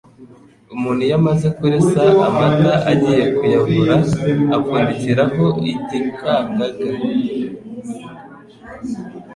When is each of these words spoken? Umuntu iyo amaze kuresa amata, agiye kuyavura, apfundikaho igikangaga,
Umuntu 0.75 1.01
iyo 1.07 1.15
amaze 1.21 1.47
kuresa 1.57 2.01
amata, 2.27 2.73
agiye 2.91 3.23
kuyavura, 3.37 3.95
apfundikaho 4.55 5.45
igikangaga, 5.71 6.83